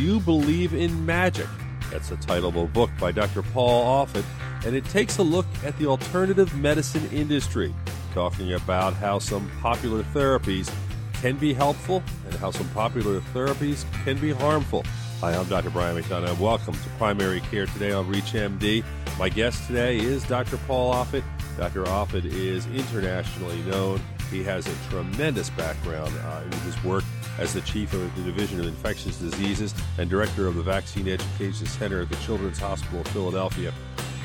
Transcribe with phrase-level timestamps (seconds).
[0.00, 1.46] Do You Believe in Magic?
[1.90, 3.42] That's the title of a book by Dr.
[3.42, 4.24] Paul Offit,
[4.64, 7.74] and it takes a look at the alternative medicine industry,
[8.14, 10.74] talking about how some popular therapies
[11.20, 14.84] can be helpful and how some popular therapies can be harmful.
[15.20, 15.68] Hi, I'm Dr.
[15.68, 16.38] Brian McDonough.
[16.38, 18.82] Welcome to Primary Care Today on ReachMD.
[19.18, 20.56] My guest today is Dr.
[20.66, 21.24] Paul Offit.
[21.58, 21.84] Dr.
[21.84, 24.00] Offit is internationally known.
[24.30, 27.04] He has a tremendous background uh, in his work
[27.38, 31.66] as the chief of the Division of Infectious Diseases and director of the Vaccine Education
[31.66, 33.72] Center at the Children's Hospital of Philadelphia.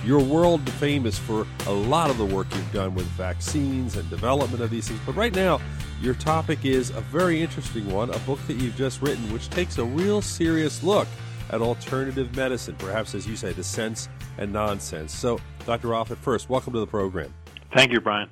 [0.05, 4.61] You're world famous for a lot of the work you've done with vaccines and development
[4.61, 5.59] of these things, but right now,
[5.99, 9.79] your topic is a very interesting one, a book that you've just written, which takes
[9.79, 11.07] a real serious look
[11.49, 15.11] at alternative medicine, perhaps as you say, the sense and nonsense.
[15.11, 15.89] So, Dr.
[15.89, 17.33] Offit, first, welcome to the program.
[17.73, 18.29] Thank you, Brian.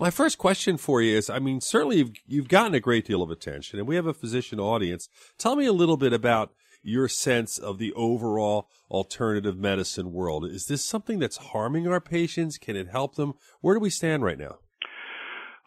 [0.00, 3.22] My first question for you is I mean, certainly you've, you've gotten a great deal
[3.22, 5.10] of attention, and we have a physician audience.
[5.36, 10.46] Tell me a little bit about your sense of the overall alternative medicine world.
[10.46, 12.56] Is this something that's harming our patients?
[12.56, 13.34] Can it help them?
[13.60, 14.60] Where do we stand right now?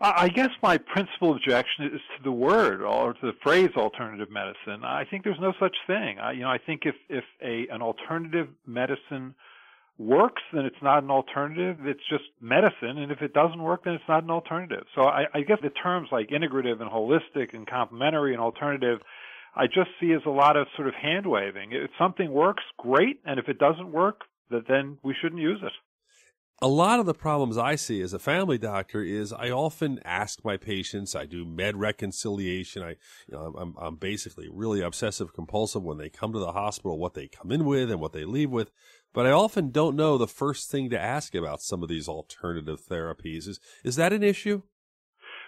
[0.02, 4.84] I guess my principal objection is to the word or to the phrase alternative medicine.
[4.84, 6.18] I think there's no such thing.
[6.18, 9.36] I, you know, I think if if a an alternative medicine
[9.97, 11.77] works, then it's not an alternative.
[11.86, 12.97] It's just medicine.
[12.97, 14.83] And if it doesn't work, then it's not an alternative.
[14.95, 19.00] So I, I guess the terms like integrative and holistic and complementary and alternative,
[19.55, 21.73] I just see as a lot of sort of hand waving.
[21.73, 23.19] If something works, great.
[23.25, 25.72] And if it doesn't work, then we shouldn't use it.
[26.61, 30.45] A lot of the problems I see as a family doctor is I often ask
[30.45, 31.13] my patients.
[31.13, 32.83] I do med reconciliation.
[32.83, 32.89] I,
[33.28, 37.16] you know, I'm, I'm basically really obsessive compulsive when they come to the hospital, what
[37.16, 38.72] they come in with and what they leave with.
[39.14, 42.81] But I often don't know the first thing to ask about some of these alternative
[42.81, 43.47] therapies.
[43.47, 44.64] Is, is that an issue?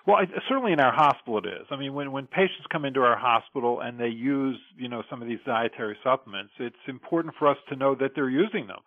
[0.05, 1.65] Well, I, certainly in our hospital it is.
[1.71, 5.21] I mean, when when patients come into our hospital and they use, you know, some
[5.21, 8.79] of these dietary supplements, it's important for us to know that they're using them.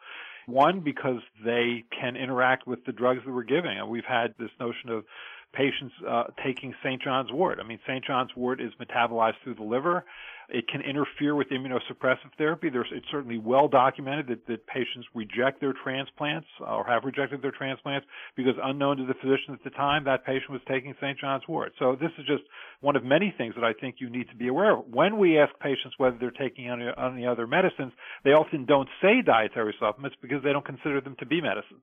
[0.46, 3.76] One, because they can interact with the drugs that we're giving.
[3.78, 5.04] And we've had this notion of
[5.52, 7.02] patients uh, taking St.
[7.02, 7.58] John's wort.
[7.60, 8.04] I mean, St.
[8.04, 10.04] John's wort is metabolized through the liver.
[10.50, 12.70] It can interfere with immunosuppressive therapy.
[12.70, 17.50] There's, it's certainly well documented that, that patients reject their transplants or have rejected their
[17.50, 21.18] transplants because unknown to the physician at the time, that patient was taking St.
[21.18, 21.72] John's wort.
[21.78, 22.44] So this is just
[22.80, 24.86] one of many things that I think you need to be aware of.
[24.86, 27.92] When we ask patients whether they're taking any, any other medicines,
[28.24, 31.82] they often don't say dietary supplements because they don't consider them to be medicines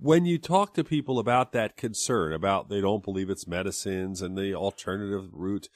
[0.00, 4.36] when you talk to people about that concern about they don't believe it's medicines and
[4.36, 5.68] the alternative route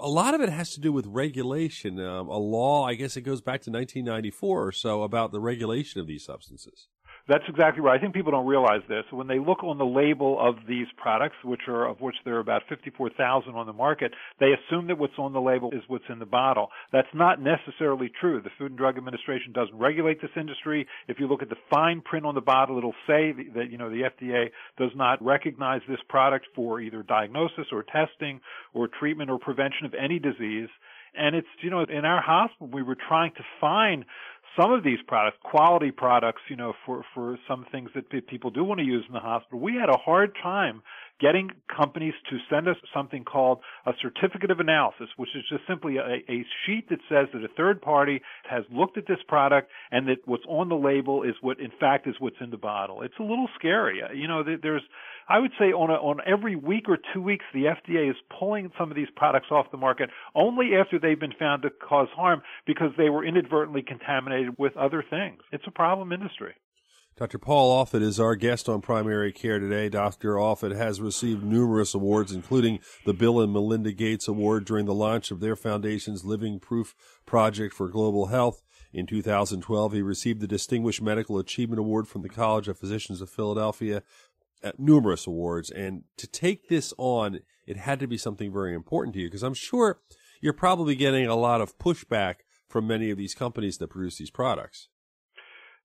[0.00, 2.00] a lot of it has to do with regulation.
[2.00, 6.00] Um, a law, I guess it goes back to 1994 or so about the regulation
[6.00, 6.88] of these substances.
[7.30, 7.96] That's exactly right.
[7.96, 9.04] I think people don't realize this.
[9.12, 12.40] When they look on the label of these products, which are of which there are
[12.40, 16.18] about 54,000 on the market, they assume that what's on the label is what's in
[16.18, 16.70] the bottle.
[16.92, 18.40] That's not necessarily true.
[18.42, 20.88] The Food and Drug Administration doesn't regulate this industry.
[21.06, 23.90] If you look at the fine print on the bottle, it'll say that you know
[23.90, 28.40] the FDA does not recognize this product for either diagnosis or testing
[28.74, 30.68] or treatment or prevention of any disease.
[31.14, 34.04] And it's, you know, in our hospital, we were trying to find
[34.58, 38.64] some of these products, quality products, you know, for, for some things that people do
[38.64, 40.82] want to use in the hospital, we had a hard time
[41.20, 45.96] getting companies to send us something called a certificate of analysis, which is just simply
[45.98, 50.08] a, a, sheet that says that a third party has looked at this product and
[50.08, 53.02] that what's on the label is what in fact is what's in the bottle.
[53.02, 54.00] It's a little scary.
[54.02, 54.82] Uh, you know, there's
[55.28, 58.72] I would say on a, on every week or two weeks, the FDA is pulling
[58.76, 62.42] some of these products off the market only after they've been found to cause harm
[62.66, 65.40] because they were inadvertently contaminated with other things.
[65.52, 66.54] It's a problem industry.
[67.20, 67.36] Dr.
[67.36, 69.90] Paul Offit is our guest on primary care today.
[69.90, 70.36] Dr.
[70.36, 75.30] Offit has received numerous awards, including the Bill and Melinda Gates Award during the launch
[75.30, 76.94] of their foundation's Living Proof
[77.26, 78.62] Project for Global Health.
[78.94, 83.28] In 2012, he received the Distinguished Medical Achievement Award from the College of Physicians of
[83.28, 84.02] Philadelphia
[84.78, 85.70] numerous awards.
[85.70, 89.42] And to take this on, it had to be something very important to you because
[89.42, 90.00] I'm sure
[90.40, 92.36] you're probably getting a lot of pushback
[92.66, 94.88] from many of these companies that produce these products.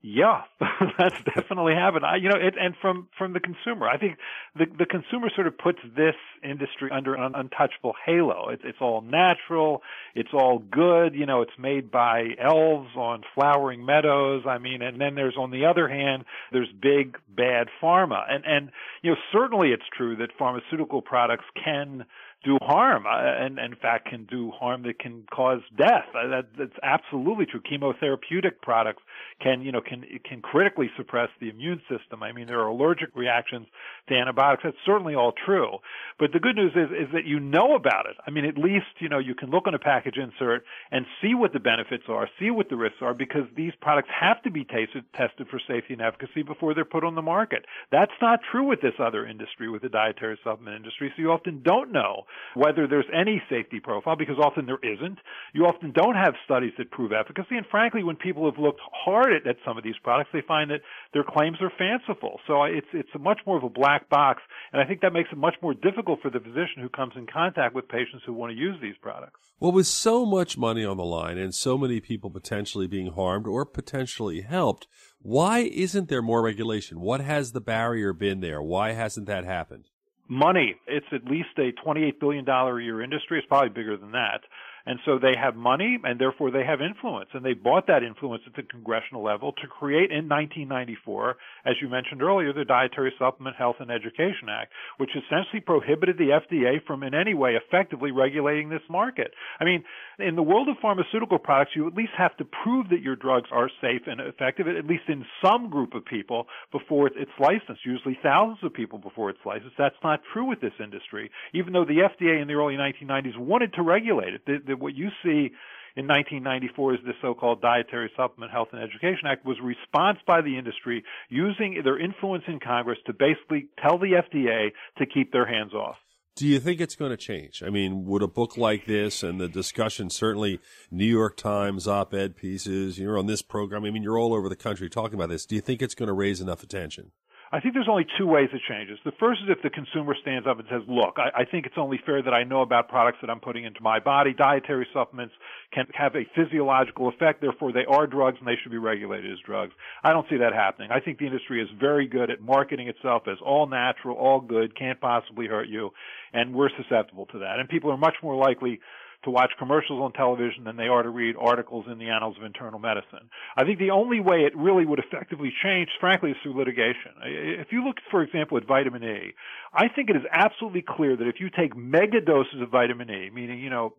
[0.08, 0.42] Yeah,
[1.00, 2.06] that's definitely happened.
[2.06, 4.20] I, you know, it, and from from the consumer, I think
[4.56, 6.14] the the consumer sort of puts this
[6.44, 8.50] industry under an untouchable halo.
[8.50, 9.82] It's it's all natural,
[10.14, 11.16] it's all good.
[11.16, 14.44] You know, it's made by elves on flowering meadows.
[14.48, 18.70] I mean, and then there's on the other hand, there's big bad pharma, and and
[19.02, 22.06] you know, certainly it's true that pharmaceutical products can
[22.46, 26.06] do harm, uh, and, and, in fact can do harm that can cause death.
[26.14, 27.60] Uh, that, that's absolutely true.
[27.60, 29.02] Chemotherapeutic products
[29.42, 32.24] can, you know, can can critically suppress the immune system.
[32.24, 33.68] I mean, there are allergic reactions
[34.08, 34.64] to antibiotics.
[34.64, 35.78] That's certainly all true.
[36.20, 38.16] But the good news is is that you know about it.
[38.26, 41.34] I mean, at least you know you can look on a package insert and see
[41.34, 44.64] what the benefits are, see what the risks are, because these products have to be
[44.64, 47.66] tasted, tested for safety and efficacy before they're put on the market.
[47.92, 51.12] That's not true with this other industry, with the dietary supplement industry.
[51.16, 52.24] So you often don't know
[52.56, 55.20] whether there's any safety profile because often there isn't.
[55.54, 57.56] You often don't have studies that prove efficacy.
[57.58, 60.72] And frankly, when people have looked hard at, at some of these products, they find
[60.72, 60.82] that
[61.14, 62.40] their claims are fanciful.
[62.48, 64.42] So it's, it's much more of a black box.
[64.72, 67.28] And I think that makes it much more difficult for the physician who comes in
[67.28, 69.40] contact with patients who want to use these products.
[69.60, 73.48] Well, with so much money on the line and so many people potentially being harmed
[73.48, 74.88] or potentially helped,
[75.20, 77.00] why isn't there more regulation?
[77.00, 78.62] What has the barrier been there?
[78.62, 79.90] Why hasn't that happened?
[80.28, 80.76] Money.
[80.88, 83.40] It's at least a $28 billion a year industry.
[83.40, 84.42] It's probably bigger than that.
[84.86, 87.30] And so they have money and therefore they have influence.
[87.34, 91.90] And they bought that influence at the congressional level to create in 1994, as you
[91.90, 97.04] mentioned earlier, the Dietary Supplement Health and Education Act, which essentially prohibited the FDA from
[97.04, 99.32] in any way effectively regulating this market.
[99.60, 99.84] I mean,
[100.20, 103.50] in the world of pharmaceutical products, you at least have to prove that your drugs
[103.52, 108.18] are safe and effective, at least in some group of people before it's licensed, usually
[108.22, 109.76] thousands of people before it's licensed.
[109.78, 113.74] That's not true with this industry, even though the FDA in the early 1990s wanted
[113.74, 114.42] to regulate it.
[114.46, 115.52] The, the, what you see
[115.96, 120.58] in 1994 is the so-called Dietary Supplement Health and Education Act was response by the
[120.58, 125.74] industry using their influence in Congress to basically tell the FDA to keep their hands
[125.74, 125.96] off.
[126.36, 127.64] Do you think it's going to change?
[127.66, 130.60] I mean, would a book like this and the discussion, certainly
[130.92, 134.56] New York Times op-ed pieces, you're on this program, I mean, you're all over the
[134.58, 135.46] country talking about this.
[135.46, 137.14] Do you think it's going to raise enough attention?
[137.52, 138.98] I think there's only two ways it changes.
[139.06, 141.78] The first is if the consumer stands up and says, look, I, I think it's
[141.78, 144.34] only fair that I know about products that I'm putting into my body.
[144.34, 145.34] Dietary supplements
[145.72, 149.38] can have a physiological effect, therefore they are drugs and they should be regulated as
[149.46, 149.74] drugs.
[150.04, 150.90] I don't see that happening.
[150.92, 154.78] I think the industry is very good at marketing itself as all natural, all good,
[154.78, 155.92] can't possibly hurt you,
[156.34, 157.60] and we're susceptible to that.
[157.60, 158.80] And people are much more likely
[159.26, 162.44] to watch commercials on television than they are to read articles in the Annals of
[162.44, 163.30] Internal Medicine.
[163.58, 167.12] I think the only way it really would effectively change, frankly, is through litigation.
[167.24, 169.34] If you look, for example, at vitamin E,
[169.74, 173.30] I think it is absolutely clear that if you take mega doses of vitamin E,
[173.34, 173.94] meaning, you know,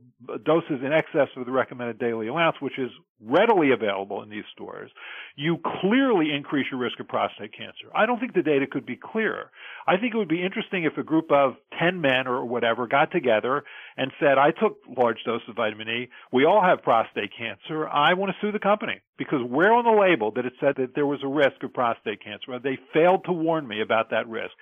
[0.45, 2.91] doses in excess of the recommended daily allowance, which is
[3.25, 4.91] readily available in these stores,
[5.37, 7.89] you clearly increase your risk of prostate cancer.
[7.95, 9.51] I don't think the data could be clearer.
[9.87, 13.11] I think it would be interesting if a group of 10 men or whatever got
[13.13, 13.65] together
[13.97, 14.79] and said, I took
[15.17, 16.09] large doses of vitamin E.
[16.33, 17.89] We all have prostate cancer.
[17.89, 20.95] I want to sue the company because where on the label did it said that
[20.95, 22.59] there was a risk of prostate cancer?
[22.59, 24.53] They failed to warn me about that risk.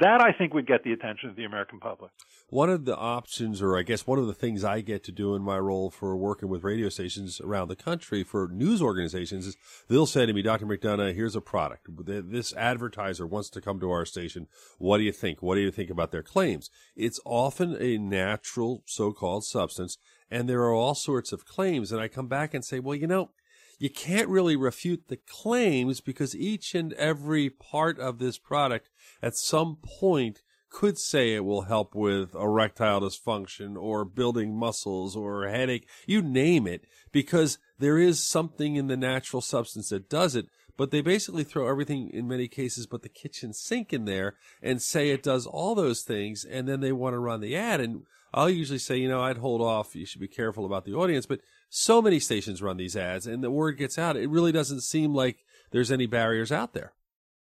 [0.00, 2.12] That I think would get the attention of the American public.
[2.48, 5.34] One of the options, or I guess one of the things I get to do
[5.34, 9.56] in my role for working with radio stations around the country for news organizations is
[9.88, 10.66] they'll say to me, Dr.
[10.66, 11.88] McDonough, here's a product.
[12.06, 14.46] This advertiser wants to come to our station.
[14.78, 15.42] What do you think?
[15.42, 16.70] What do you think about their claims?
[16.96, 19.98] It's often a natural so-called substance
[20.30, 21.92] and there are all sorts of claims.
[21.92, 23.30] And I come back and say, well, you know,
[23.78, 28.88] you can't really refute the claims because each and every part of this product
[29.22, 30.42] at some point
[30.74, 36.66] could say it will help with erectile dysfunction or building muscles or headache, you name
[36.66, 40.46] it, because there is something in the natural substance that does it.
[40.76, 44.82] But they basically throw everything in many cases but the kitchen sink in there and
[44.82, 46.44] say it does all those things.
[46.44, 47.80] And then they want to run the ad.
[47.80, 49.94] And I'll usually say, you know, I'd hold off.
[49.94, 51.26] You should be careful about the audience.
[51.26, 54.16] But so many stations run these ads and the word gets out.
[54.16, 56.92] It really doesn't seem like there's any barriers out there.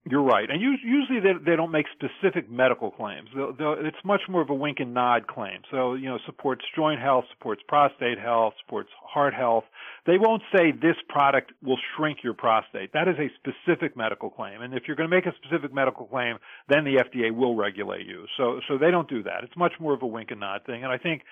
[0.09, 3.28] You're right, and usually they, don't make specific medical claims.
[3.35, 5.62] It's much more of a wink and nod claim.
[5.73, 9.64] So you know, supports joint health, supports prostate health, supports heart health.
[10.07, 12.92] They won't say this product will shrink your prostate.
[12.92, 16.07] That is a specific medical claim, and if you're going to make a specific medical
[16.07, 16.37] claim,
[16.69, 18.26] then the FDA will regulate you.
[18.37, 19.42] So so they don't do that.
[19.42, 21.23] It's much more of a wink and nod thing, and I think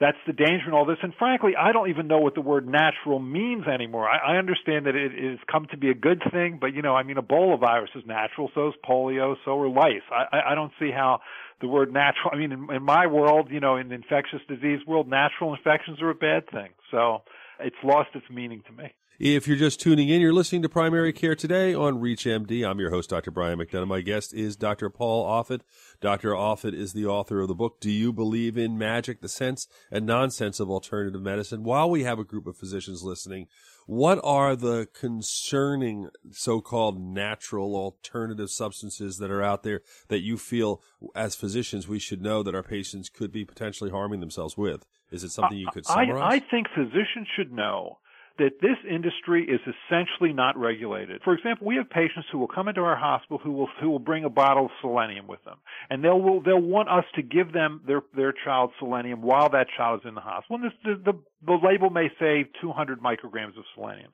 [0.00, 0.98] that's the danger in all this.
[1.02, 4.08] And frankly, I don't even know what the word natural means anymore.
[4.08, 6.94] I, I understand that it has come to be a good thing, but you know,
[6.94, 10.02] I mean, Ebola virus is natural, so is polio, so are lice.
[10.10, 11.20] I, I, I don't see how
[11.60, 12.30] the word natural.
[12.32, 16.02] I mean, in, in my world, you know, in the infectious disease world, natural infections
[16.02, 16.70] are a bad thing.
[16.90, 17.22] So
[17.60, 18.92] it's lost its meaning to me.
[19.20, 22.68] If you're just tuning in, you're listening to Primary Care Today on ReachMD.
[22.68, 23.30] I'm your host, Dr.
[23.30, 23.86] Brian McDonough.
[23.86, 24.90] My guest is Dr.
[24.90, 25.60] Paul Offit.
[26.00, 26.30] Dr.
[26.30, 29.20] Offit is the author of the book, Do You Believe in Magic?
[29.20, 31.62] The Sense and Nonsense of Alternative Medicine.
[31.62, 33.46] While we have a group of physicians listening,
[33.86, 40.82] what are the concerning so-called natural alternative substances that are out there that you feel
[41.14, 44.84] as physicians we should know that our patients could be potentially harming themselves with?
[45.12, 46.20] Is it something you could summarize?
[46.20, 47.98] I, I think physicians should know
[48.38, 51.22] that this industry is essentially not regulated.
[51.22, 54.00] For example, we have patients who will come into our hospital who will who will
[54.00, 57.82] bring a bottle of selenium with them, and they'll they'll want us to give them
[57.86, 60.56] their their child selenium while that child is in the hospital.
[60.56, 64.10] And this, the, the the label may say 200 micrograms of selenium.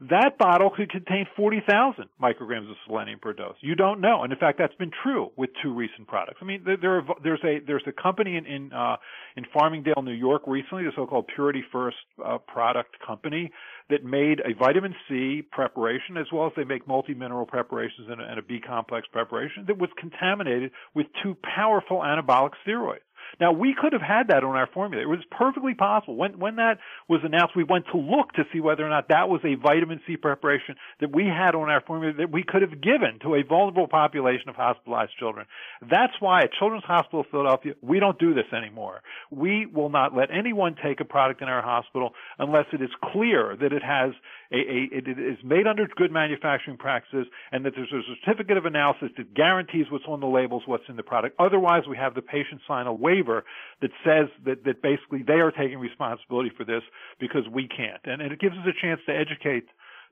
[0.00, 3.54] That bottle could contain 40,000 micrograms of selenium per dose.
[3.60, 6.38] You don't know, and in fact, that's been true with two recent products.
[6.42, 8.96] I mean, there, are, there's a there's a company in in, uh,
[9.36, 13.52] in Farmingdale, New York, recently, the so-called Purity First uh, product company,
[13.90, 18.24] that made a vitamin C preparation as well as they make multi-mineral preparations and a,
[18.24, 23.04] and a B complex preparation that was contaminated with two powerful anabolic steroids.
[23.40, 25.02] Now we could have had that on our formula.
[25.02, 26.16] It was perfectly possible.
[26.16, 29.28] When when that was announced, we went to look to see whether or not that
[29.28, 32.80] was a vitamin C preparation that we had on our formula that we could have
[32.80, 35.46] given to a vulnerable population of hospitalized children.
[35.82, 39.02] That's why at Children's Hospital of Philadelphia, we don't do this anymore.
[39.30, 43.56] We will not let anyone take a product in our hospital unless it is clear
[43.60, 44.12] that it has
[44.52, 48.66] a, a it is made under good manufacturing practices and that there's a certificate of
[48.66, 51.34] analysis that guarantees what's on the labels, what's in the product.
[51.38, 55.50] Otherwise, we have the patient sign a waiver that says that, that basically they are
[55.50, 56.82] taking responsibility for this
[57.20, 58.00] because we can't.
[58.04, 59.64] And, and it gives us a chance to educate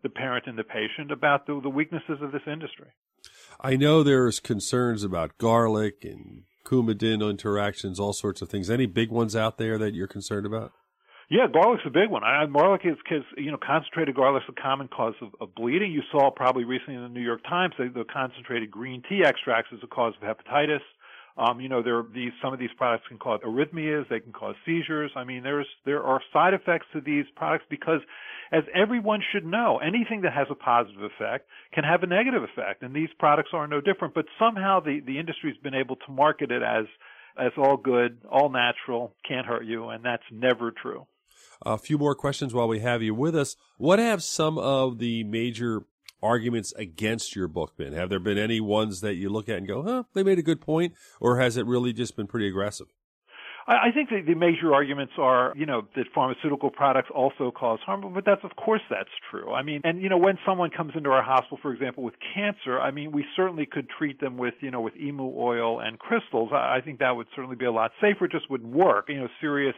[0.03, 2.89] the parent and the patient about the, the weaknesses of this industry.
[3.61, 8.71] I know there's concerns about garlic and coumadin interactions, all sorts of things.
[8.71, 10.73] Any big ones out there that you're concerned about?
[11.31, 12.23] Yeah, garlic's a big one.
[12.25, 15.91] I, garlic is because you know concentrated garlic's a common cause of, of bleeding.
[15.91, 19.73] You saw probably recently in the New York Times that the concentrated green tea extracts
[19.73, 20.83] is a cause of hepatitis.
[21.37, 24.33] Um, you know, there are these some of these products can cause arrhythmias, they can
[24.33, 25.11] cause seizures.
[25.17, 28.01] I mean, there's there are side effects to these products because,
[28.53, 32.83] as everyone should know, anything that has a positive effect can have a negative effect,
[32.83, 34.15] and these products are no different.
[34.15, 36.85] But somehow the the industry's been able to market it as
[37.39, 41.07] as all good, all natural, can't hurt you, and that's never true.
[41.65, 43.57] A few more questions while we have you with us.
[43.79, 45.83] What have some of the major
[46.23, 47.93] arguments against your book been?
[47.93, 50.43] Have there been any ones that you look at and go, huh, they made a
[50.43, 52.87] good point, or has it really just been pretty aggressive?
[53.67, 58.13] I think the, the major arguments are, you know, that pharmaceutical products also cause harm,
[58.13, 59.53] but that's of course that's true.
[59.53, 62.81] I mean, and you know, when someone comes into our hospital, for example, with cancer,
[62.81, 66.51] I mean, we certainly could treat them with, you know, with emu oil and crystals.
[66.53, 68.25] I, I think that would certainly be a lot safer.
[68.25, 69.09] It just wouldn't work.
[69.09, 69.77] You know, serious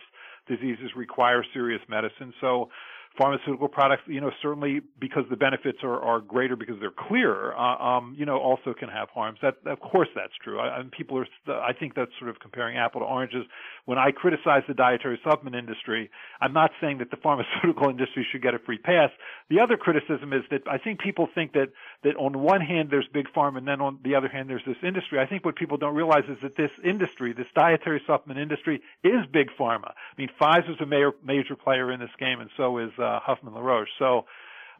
[0.48, 2.32] diseases require serious medicine.
[2.40, 2.70] So
[3.16, 7.76] pharmaceutical products, you know, certainly because the benefits are, are greater because they're clearer, uh,
[7.76, 9.38] um, you know, also can have harms.
[9.40, 10.58] That, of course, that's true.
[10.58, 11.26] I, and people are,
[11.60, 13.44] I think that's sort of comparing apple to oranges.
[13.84, 18.42] When I criticize the dietary supplement industry, I'm not saying that the pharmaceutical industry should
[18.42, 19.10] get a free pass.
[19.48, 21.68] The other criticism is that I think people think that
[22.02, 24.76] that on one hand there's big pharma and then on the other hand there's this
[24.82, 25.20] industry.
[25.20, 29.24] I think what people don't realize is that this industry, this dietary supplement industry, is
[29.32, 29.92] big pharma.
[29.92, 33.60] I mean, Pfizer's a major, major player in this game, and so is uh, Hoffmann-La
[33.60, 33.88] Roche.
[33.98, 34.24] So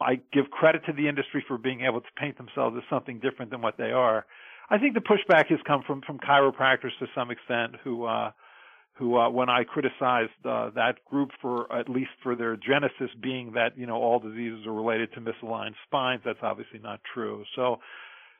[0.01, 3.51] I give credit to the industry for being able to paint themselves as something different
[3.51, 4.25] than what they are.
[4.69, 8.31] I think the pushback has come from from chiropractors to some extent who uh
[8.95, 13.51] who uh, when I criticized uh, that group for at least for their genesis being
[13.53, 17.43] that you know all diseases are related to misaligned spines, that's obviously not true.
[17.55, 17.79] So,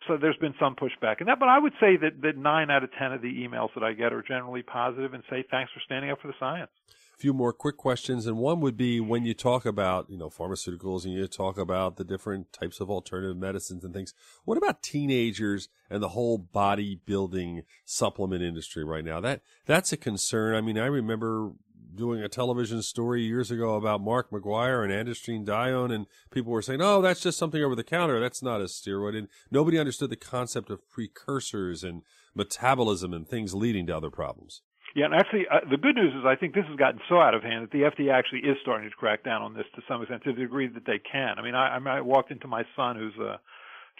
[0.08, 2.84] so there's been some pushback in that, but I would say that that nine out
[2.84, 5.82] of ten of the emails that I get are generally positive and say thanks for
[5.86, 6.72] standing up for the science
[7.18, 11.06] few more quick questions, and one would be when you talk about you know pharmaceuticals
[11.06, 14.14] and you talk about the different types of alternative medicines and things.
[14.44, 19.20] What about teenagers and the whole bodybuilding supplement industry right now?
[19.20, 20.56] That that's a concern.
[20.56, 21.54] I mean, I remember
[21.96, 26.82] doing a television story years ago about Mark McGwire and androstenedione, and people were saying,
[26.82, 28.20] "Oh, that's just something over the counter.
[28.20, 32.04] That's not a steroid." And nobody understood the concept of precursors and
[32.34, 34.62] metabolism and things leading to other problems.
[34.96, 37.36] Yeah, and actually, uh, the good news is I think this has gotten so out
[37.36, 40.02] of hand that the FDA actually is starting to crack down on this to some
[40.02, 41.38] extent, to the degree that they can.
[41.38, 43.42] I mean, I, I mean, I walked into my son, who's a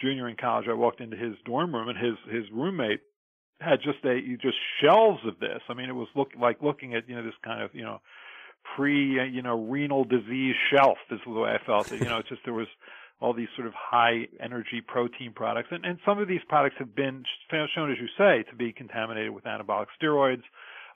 [0.00, 0.66] junior in college.
[0.70, 3.00] I walked into his dorm room, and his his roommate
[3.60, 5.60] had just a just shelves of this.
[5.68, 8.00] I mean, it was look like looking at you know this kind of you know
[8.74, 10.96] pre you know renal disease shelf.
[11.10, 12.00] Is the way I felt it.
[12.00, 12.68] You know, it's just there was
[13.20, 16.96] all these sort of high energy protein products, and and some of these products have
[16.96, 20.42] been shown, as you say, to be contaminated with anabolic steroids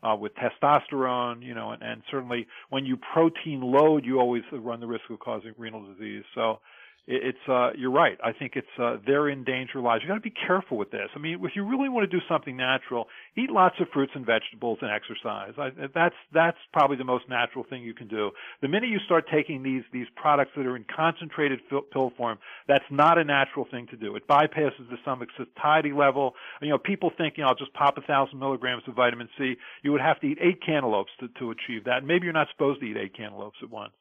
[0.02, 4.80] uh, with testosterone, you know, and, and certainly when you protein load, you always run
[4.80, 6.24] the risk of causing renal disease.
[6.34, 6.60] So
[7.06, 8.18] it's uh you're right.
[8.22, 11.08] I think it's uh therein danger lies you got to be careful with this.
[11.14, 14.24] I mean if you really want to do something natural eat lots of fruits and
[14.24, 15.52] vegetables and exercise.
[15.58, 18.30] I, that's that's probably the most natural thing you can do.
[18.62, 22.38] The minute you start taking these these products that are in concentrated pill form
[22.68, 24.16] that's not a natural thing to do.
[24.16, 26.34] It bypasses the stomach satiety level.
[26.60, 29.56] You know people think you know i'll just pop a thousand milligrams of vitamin c.
[29.82, 32.04] You would have to eat eight cantaloupes to, to achieve that.
[32.04, 33.92] Maybe you're not supposed to eat eight cantaloupes at once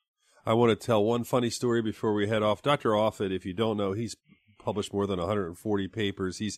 [0.49, 2.63] I want to tell one funny story before we head off.
[2.63, 2.89] Dr.
[2.89, 4.15] Offit, if you don't know, he's
[4.57, 6.39] published more than 140 papers.
[6.39, 6.57] He's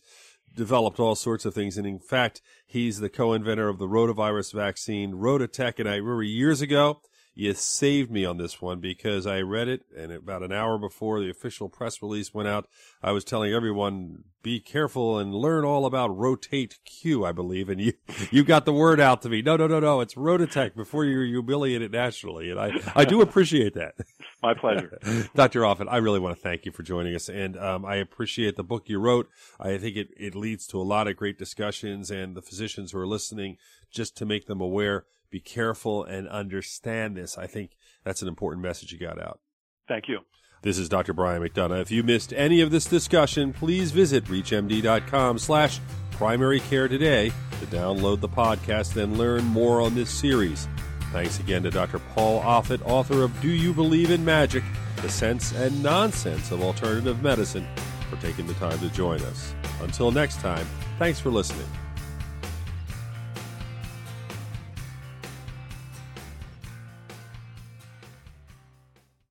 [0.56, 1.76] developed all sorts of things.
[1.76, 5.78] And in fact, he's the co-inventor of the rotavirus vaccine, RotaTeq.
[5.78, 7.02] And I remember years ago,
[7.34, 11.20] you saved me on this one because I read it and about an hour before
[11.20, 12.68] the official press release went out,
[13.02, 17.70] I was telling everyone, be careful and learn all about rotate Q, I believe.
[17.70, 17.94] And you,
[18.30, 19.40] you got the word out to me.
[19.40, 20.00] No, no, no, no.
[20.00, 22.50] It's RotaTeq before you humiliate it nationally.
[22.50, 23.94] And I, I do appreciate that.
[24.42, 24.98] My pleasure.
[25.34, 25.60] Dr.
[25.60, 27.28] Offit, I really want to thank you for joining us.
[27.28, 29.30] And, um, I appreciate the book you wrote.
[29.58, 32.98] I think it, it leads to a lot of great discussions and the physicians who
[32.98, 33.56] are listening
[33.90, 37.36] just to make them aware be careful and understand this.
[37.36, 37.72] I think
[38.04, 39.40] that's an important message you got out.
[39.88, 40.20] Thank you.
[40.62, 41.12] This is Dr.
[41.12, 41.80] Brian McDonough.
[41.80, 45.80] If you missed any of this discussion, please visit reachmd.com slash
[46.12, 50.68] primary care today to download the podcast and learn more on this series.
[51.10, 51.98] Thanks again to Dr.
[51.98, 54.62] Paul Offit, author of Do You Believe in Magic?
[54.96, 57.66] The Sense and Nonsense of Alternative Medicine,
[58.08, 59.52] for taking the time to join us.
[59.80, 60.66] Until next time,
[60.98, 61.66] thanks for listening.